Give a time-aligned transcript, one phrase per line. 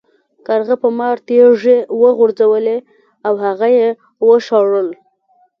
[0.47, 2.77] کارغه په مار تیږې وغورځولې
[3.25, 3.87] او هغه یې
[4.27, 4.89] وشړل.